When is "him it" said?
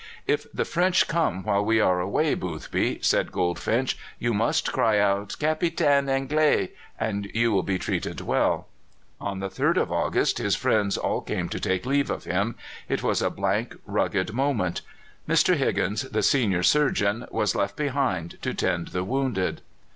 12.23-13.03